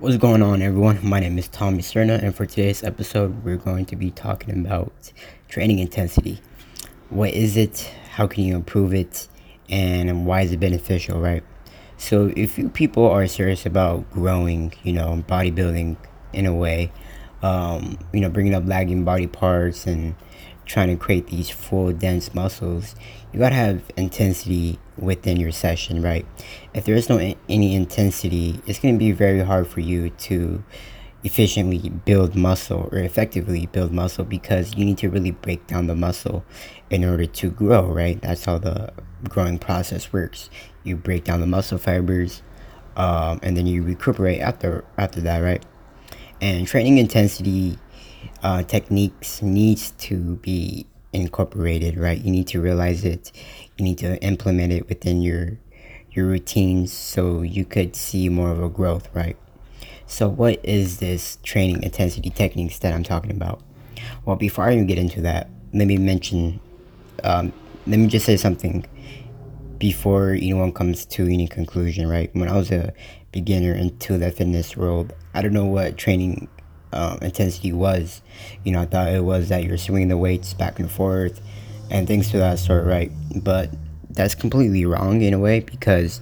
What's 0.00 0.16
going 0.16 0.42
on, 0.42 0.62
everyone? 0.62 1.00
My 1.02 1.18
name 1.18 1.38
is 1.38 1.48
Tommy 1.48 1.82
Cerna, 1.82 2.22
and 2.22 2.32
for 2.32 2.46
today's 2.46 2.84
episode, 2.84 3.42
we're 3.42 3.56
going 3.56 3.84
to 3.86 3.96
be 3.96 4.12
talking 4.12 4.64
about 4.64 5.12
training 5.48 5.80
intensity. 5.80 6.40
What 7.10 7.30
is 7.30 7.56
it? 7.56 7.90
How 8.10 8.28
can 8.28 8.44
you 8.44 8.54
improve 8.54 8.94
it? 8.94 9.26
And 9.68 10.24
why 10.24 10.42
is 10.42 10.52
it 10.52 10.60
beneficial, 10.60 11.18
right? 11.18 11.42
So, 11.96 12.32
if 12.36 12.58
you 12.58 12.68
people 12.68 13.10
are 13.10 13.26
serious 13.26 13.66
about 13.66 14.08
growing, 14.12 14.72
you 14.84 14.92
know, 14.92 15.24
bodybuilding 15.28 15.96
in 16.32 16.46
a 16.46 16.54
way, 16.54 16.92
um, 17.42 17.98
you 18.12 18.20
know, 18.20 18.30
bringing 18.30 18.54
up 18.54 18.68
lagging 18.68 19.02
body 19.04 19.26
parts 19.26 19.84
and 19.84 20.14
trying 20.64 20.90
to 20.90 20.96
create 20.96 21.26
these 21.26 21.50
full 21.50 21.92
dense 21.92 22.34
muscles 22.34 22.94
you 23.32 23.38
gotta 23.38 23.54
have 23.54 23.82
intensity 23.96 24.78
within 24.98 25.38
your 25.38 25.52
session 25.52 26.02
right? 26.02 26.26
If 26.74 26.84
there 26.84 26.94
is 26.94 27.08
no 27.08 27.18
any 27.48 27.74
intensity 27.74 28.60
it's 28.66 28.78
going 28.78 28.94
to 28.94 28.98
be 28.98 29.12
very 29.12 29.40
hard 29.40 29.66
for 29.66 29.80
you 29.80 30.10
to 30.10 30.62
efficiently 31.24 31.90
build 31.90 32.36
muscle 32.36 32.88
or 32.92 32.98
effectively 32.98 33.66
build 33.66 33.92
muscle 33.92 34.24
because 34.24 34.76
you 34.76 34.84
need 34.84 34.98
to 34.98 35.10
really 35.10 35.32
break 35.32 35.66
down 35.66 35.88
the 35.88 35.94
muscle 35.94 36.44
in 36.90 37.04
order 37.04 37.26
to 37.26 37.50
grow 37.50 37.86
right? 37.86 38.20
That's 38.22 38.44
how 38.44 38.58
the 38.58 38.92
growing 39.28 39.58
process 39.58 40.12
works. 40.12 40.50
You 40.84 40.96
break 40.96 41.24
down 41.24 41.40
the 41.40 41.46
muscle 41.46 41.78
fibers 41.78 42.42
um, 42.96 43.40
and 43.42 43.56
then 43.56 43.66
you 43.66 43.82
recuperate 43.82 44.40
after 44.40 44.84
after 44.96 45.20
that 45.22 45.38
right? 45.38 45.64
And 46.40 46.66
training 46.66 46.98
intensity 46.98 47.78
uh, 48.42 48.62
techniques 48.62 49.42
needs 49.42 49.92
to 49.92 50.36
be 50.36 50.86
incorporated 51.12 51.98
right? 51.98 52.22
You 52.22 52.30
need 52.30 52.46
to 52.48 52.60
realize 52.60 53.04
it. 53.04 53.32
You 53.76 53.84
need 53.84 53.98
to 53.98 54.20
implement 54.22 54.72
it 54.72 54.88
within 54.88 55.22
your 55.22 55.58
your 56.10 56.26
routines 56.26 56.92
so 56.92 57.42
you 57.42 57.64
could 57.64 57.94
see 57.94 58.28
more 58.28 58.50
of 58.50 58.62
a 58.62 58.68
growth 58.68 59.08
right? 59.14 59.36
So 60.06 60.28
what 60.28 60.60
is 60.64 60.98
this 60.98 61.38
training 61.42 61.82
intensity 61.82 62.30
techniques 62.30 62.78
that 62.80 62.94
i'm 62.94 63.04
talking 63.04 63.30
about? 63.30 63.60
Well 64.24 64.36
before 64.36 64.64
i 64.64 64.72
even 64.72 64.86
get 64.86 64.98
into 64.98 65.20
that 65.22 65.48
let 65.72 65.86
me 65.86 65.98
mention 65.98 66.60
um, 67.24 67.52
let 67.86 67.98
me 67.98 68.06
just 68.06 68.26
say 68.26 68.36
something 68.36 68.86
before 69.78 70.30
anyone 70.30 70.72
comes 70.72 71.04
to 71.06 71.24
any 71.24 71.46
conclusion 71.46 72.08
right? 72.08 72.34
When 72.34 72.48
i 72.48 72.56
was 72.56 72.70
a 72.70 72.92
beginner 73.32 73.74
into 73.74 74.16
the 74.18 74.30
fitness 74.30 74.76
world 74.76 75.12
i 75.34 75.42
don't 75.42 75.52
know 75.52 75.66
what 75.66 75.96
training 75.98 76.48
um, 76.92 77.18
intensity 77.22 77.72
was. 77.72 78.22
You 78.64 78.72
know, 78.72 78.82
I 78.82 78.86
thought 78.86 79.08
it 79.08 79.24
was 79.24 79.48
that 79.48 79.64
you're 79.64 79.78
swinging 79.78 80.08
the 80.08 80.16
weights 80.16 80.54
back 80.54 80.78
and 80.78 80.90
forth 80.90 81.40
and 81.90 82.06
things 82.06 82.30
to 82.30 82.38
that 82.38 82.58
sort, 82.58 82.86
right? 82.86 83.10
But 83.36 83.70
that's 84.10 84.34
completely 84.34 84.84
wrong 84.84 85.22
in 85.22 85.34
a 85.34 85.38
way 85.38 85.60
because 85.60 86.20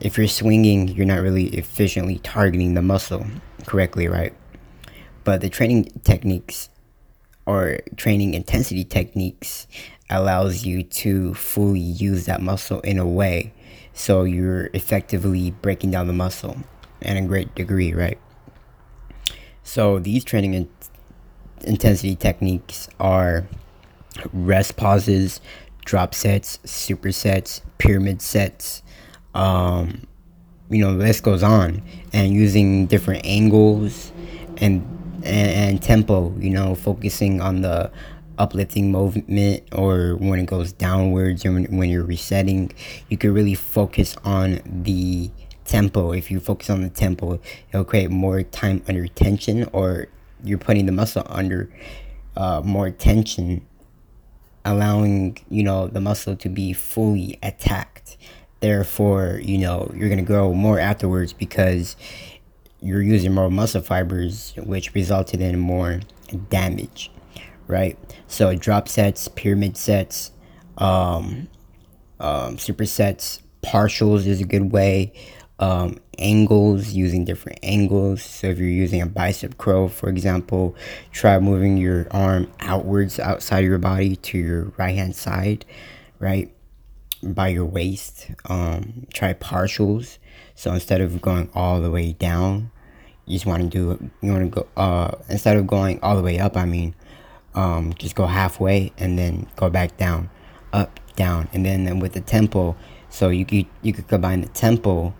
if 0.00 0.16
you're 0.16 0.28
swinging, 0.28 0.88
you're 0.88 1.06
not 1.06 1.20
really 1.20 1.46
efficiently 1.48 2.18
targeting 2.18 2.74
the 2.74 2.82
muscle 2.82 3.26
correctly, 3.66 4.08
right? 4.08 4.32
But 5.24 5.40
the 5.40 5.48
training 5.48 6.00
techniques 6.04 6.68
or 7.46 7.78
training 7.96 8.34
intensity 8.34 8.84
techniques 8.84 9.66
allows 10.10 10.64
you 10.64 10.82
to 10.82 11.34
fully 11.34 11.80
use 11.80 12.26
that 12.26 12.40
muscle 12.40 12.80
in 12.80 12.98
a 12.98 13.06
way 13.06 13.52
so 13.98 14.22
you're 14.22 14.70
effectively 14.74 15.50
breaking 15.50 15.90
down 15.90 16.06
the 16.06 16.12
muscle 16.12 16.56
in 17.02 17.16
a 17.16 17.22
great 17.22 17.54
degree, 17.54 17.92
right? 17.92 18.18
So 19.78 20.00
these 20.00 20.24
training 20.24 20.54
in- 20.54 20.68
intensity 21.62 22.16
techniques 22.16 22.88
are 22.98 23.46
rest 24.32 24.76
pauses, 24.76 25.40
drop 25.84 26.16
sets, 26.16 26.58
supersets, 26.64 27.60
pyramid 27.78 28.20
sets. 28.20 28.82
Um, 29.36 30.02
you 30.68 30.82
know, 30.84 30.94
the 30.94 31.04
list 31.04 31.22
goes 31.22 31.44
on, 31.44 31.80
and 32.12 32.32
using 32.32 32.86
different 32.86 33.24
angles 33.24 34.10
and, 34.56 34.82
and 35.22 35.50
and 35.70 35.80
tempo. 35.80 36.34
You 36.40 36.50
know, 36.50 36.74
focusing 36.74 37.40
on 37.40 37.60
the 37.60 37.92
uplifting 38.36 38.90
movement 38.90 39.62
or 39.70 40.16
when 40.16 40.40
it 40.40 40.46
goes 40.46 40.72
downwards 40.72 41.46
or 41.46 41.52
when, 41.52 41.64
when 41.76 41.90
you're 41.90 42.04
resetting 42.04 42.70
you 43.08 43.18
can 43.18 43.34
really 43.34 43.56
focus 43.56 44.16
on 44.22 44.60
the 44.64 45.28
tempo 45.68 46.12
if 46.12 46.30
you 46.30 46.40
focus 46.40 46.70
on 46.70 46.82
the 46.82 46.88
tempo 46.88 47.38
it'll 47.68 47.84
create 47.84 48.10
more 48.10 48.42
time 48.42 48.82
under 48.88 49.06
tension 49.06 49.68
or 49.72 50.08
you're 50.42 50.58
putting 50.58 50.86
the 50.86 50.92
muscle 50.92 51.22
under 51.26 51.70
uh, 52.36 52.62
more 52.64 52.90
tension 52.90 53.64
allowing 54.64 55.38
you 55.48 55.62
know 55.62 55.86
the 55.88 56.00
muscle 56.00 56.36
to 56.36 56.48
be 56.48 56.72
fully 56.72 57.38
attacked. 57.42 58.16
Therefore 58.60 59.40
you 59.42 59.58
know 59.58 59.90
you're 59.94 60.08
to 60.08 60.22
grow 60.22 60.52
more 60.52 60.78
afterwards 60.78 61.32
because 61.32 61.96
you're 62.80 63.02
using 63.02 63.34
more 63.34 63.50
muscle 63.50 63.82
fibers 63.82 64.54
which 64.56 64.94
resulted 64.94 65.40
in 65.40 65.58
more 65.58 66.00
damage 66.50 67.10
right? 67.66 67.98
So 68.28 68.54
drop 68.54 68.88
sets 68.88 69.28
pyramid 69.28 69.76
sets 69.76 70.32
um, 70.78 71.48
um, 72.20 72.56
supersets 72.56 73.40
partials 73.62 74.26
is 74.26 74.40
a 74.40 74.44
good 74.44 74.72
way 74.72 75.12
um, 75.58 75.98
angles, 76.18 76.92
using 76.92 77.24
different 77.24 77.58
angles. 77.62 78.22
So 78.22 78.48
if 78.48 78.58
you're 78.58 78.68
using 78.68 79.02
a 79.02 79.06
bicep 79.06 79.58
curl, 79.58 79.88
for 79.88 80.08
example, 80.08 80.76
try 81.12 81.38
moving 81.38 81.76
your 81.76 82.06
arm 82.10 82.50
outwards 82.60 83.18
outside 83.18 83.60
of 83.60 83.70
your 83.70 83.78
body 83.78 84.16
to 84.16 84.38
your 84.38 84.72
right 84.76 84.94
hand 84.94 85.16
side, 85.16 85.64
right? 86.18 86.52
By 87.22 87.48
your 87.48 87.64
waist. 87.64 88.30
Um, 88.48 89.06
try 89.12 89.34
partials. 89.34 90.18
So 90.54 90.72
instead 90.72 91.00
of 91.00 91.20
going 91.20 91.50
all 91.54 91.80
the 91.80 91.90
way 91.90 92.12
down, 92.12 92.70
you 93.26 93.36
just 93.36 93.46
want 93.46 93.62
to 93.62 93.68
do 93.68 94.10
you 94.22 94.32
want 94.32 94.44
to 94.44 94.62
go 94.62 94.66
uh 94.80 95.10
instead 95.28 95.56
of 95.56 95.66
going 95.66 96.00
all 96.02 96.16
the 96.16 96.22
way 96.22 96.38
up, 96.38 96.56
I 96.56 96.64
mean, 96.64 96.94
um, 97.54 97.92
just 97.94 98.14
go 98.14 98.26
halfway 98.26 98.92
and 98.96 99.18
then 99.18 99.46
go 99.56 99.68
back 99.68 99.96
down, 99.96 100.30
up, 100.72 100.98
down, 101.16 101.48
and 101.52 101.66
then 101.66 101.98
with 101.98 102.12
the 102.12 102.20
tempo. 102.20 102.76
So 103.10 103.28
you 103.28 103.44
could 103.44 103.66
you 103.82 103.92
could 103.92 104.08
combine 104.08 104.40
the 104.40 104.48
tempo 104.48 105.14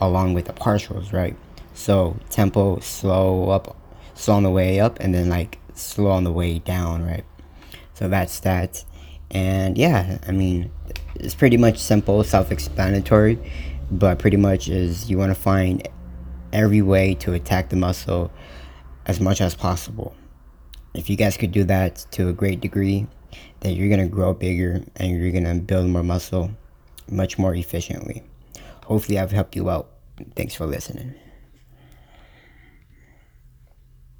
along 0.00 0.34
with 0.34 0.46
the 0.46 0.52
partials, 0.52 1.12
right? 1.12 1.36
So 1.74 2.16
tempo 2.30 2.80
slow 2.80 3.50
up, 3.50 3.76
slow 4.14 4.34
on 4.34 4.42
the 4.42 4.50
way 4.50 4.80
up, 4.80 4.98
and 5.00 5.14
then 5.14 5.28
like 5.28 5.58
slow 5.74 6.10
on 6.10 6.24
the 6.24 6.32
way 6.32 6.58
down, 6.58 7.04
right? 7.04 7.24
So 7.94 8.08
that's 8.08 8.40
that. 8.40 8.84
And 9.30 9.78
yeah, 9.78 10.18
I 10.26 10.32
mean, 10.32 10.70
it's 11.14 11.34
pretty 11.34 11.56
much 11.56 11.78
simple, 11.78 12.24
self 12.24 12.50
explanatory, 12.50 13.38
but 13.90 14.18
pretty 14.18 14.36
much 14.36 14.68
is 14.68 15.08
you 15.10 15.18
want 15.18 15.30
to 15.30 15.40
find 15.40 15.86
every 16.52 16.82
way 16.82 17.14
to 17.14 17.32
attack 17.32 17.68
the 17.68 17.76
muscle 17.76 18.32
as 19.06 19.20
much 19.20 19.40
as 19.40 19.54
possible. 19.54 20.14
If 20.94 21.08
you 21.08 21.16
guys 21.16 21.36
could 21.36 21.52
do 21.52 21.62
that 21.64 22.04
to 22.12 22.28
a 22.28 22.32
great 22.32 22.60
degree, 22.60 23.06
then 23.60 23.76
you're 23.76 23.88
going 23.88 24.00
to 24.00 24.12
grow 24.12 24.34
bigger 24.34 24.82
and 24.96 25.10
you're 25.10 25.30
going 25.30 25.44
to 25.44 25.54
build 25.62 25.88
more 25.88 26.02
muscle 26.02 26.50
much 27.08 27.38
more 27.38 27.54
efficiently 27.54 28.22
hopefully 28.90 29.20
I've 29.20 29.30
helped 29.30 29.54
you 29.54 29.70
out. 29.70 29.88
Thanks 30.34 30.54
for 30.54 30.66
listening. 30.66 31.14